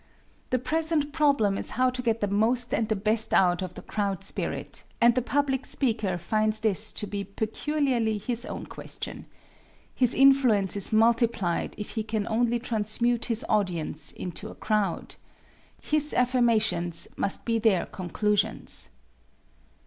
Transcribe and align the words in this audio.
The 0.49 0.57
present 0.57 1.13
problem 1.13 1.59
is 1.59 1.69
how 1.77 1.91
to 1.91 2.01
get 2.01 2.21
the 2.21 2.27
most 2.27 2.73
and 2.73 2.89
the 2.89 2.95
best 2.95 3.35
out 3.35 3.61
of 3.61 3.75
the 3.75 3.83
crowd 3.83 4.23
spirit, 4.23 4.83
and 4.99 5.13
the 5.13 5.21
public 5.21 5.63
speaker 5.63 6.17
finds 6.17 6.61
this 6.61 6.91
to 6.93 7.05
be 7.05 7.23
peculiarly 7.23 8.17
his 8.17 8.43
own 8.47 8.65
question. 8.65 9.27
His 9.93 10.15
influence 10.15 10.75
is 10.75 10.91
multiplied 10.91 11.75
if 11.77 11.91
he 11.91 12.01
can 12.01 12.25
only 12.29 12.57
transmute 12.57 13.25
his 13.25 13.45
audience 13.47 14.11
into 14.11 14.49
a 14.49 14.55
crowd. 14.55 15.17
His 15.79 16.15
affirmations 16.15 17.07
must 17.15 17.45
be 17.45 17.59
their 17.59 17.85
conclusions. 17.85 18.89